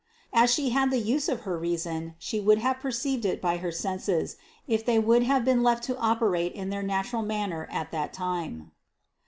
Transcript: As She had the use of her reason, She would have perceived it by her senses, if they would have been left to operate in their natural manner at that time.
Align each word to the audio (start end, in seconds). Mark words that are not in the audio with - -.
As 0.33 0.51
She 0.51 0.71
had 0.71 0.89
the 0.89 0.97
use 0.97 1.29
of 1.29 1.41
her 1.41 1.59
reason, 1.59 2.15
She 2.17 2.39
would 2.39 2.57
have 2.57 2.79
perceived 2.79 3.23
it 3.23 3.39
by 3.39 3.57
her 3.57 3.71
senses, 3.71 4.35
if 4.67 4.83
they 4.83 4.97
would 4.97 5.21
have 5.21 5.45
been 5.45 5.61
left 5.61 5.83
to 5.83 5.97
operate 5.99 6.53
in 6.53 6.69
their 6.71 6.81
natural 6.81 7.21
manner 7.21 7.69
at 7.71 7.91
that 7.91 8.11
time. 8.11 8.71